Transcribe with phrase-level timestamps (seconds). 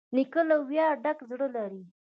[0.15, 1.83] نیکه له ویاړه ډک زړه لري.